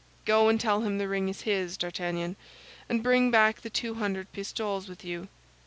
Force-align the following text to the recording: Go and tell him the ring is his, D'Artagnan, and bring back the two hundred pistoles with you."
Go 0.25 0.49
and 0.49 0.59
tell 0.59 0.81
him 0.81 0.97
the 0.97 1.07
ring 1.07 1.29
is 1.29 1.41
his, 1.41 1.77
D'Artagnan, 1.77 2.35
and 2.89 3.03
bring 3.03 3.29
back 3.29 3.61
the 3.61 3.69
two 3.69 3.93
hundred 3.93 4.31
pistoles 4.31 4.89
with 4.89 5.05
you." 5.05 5.27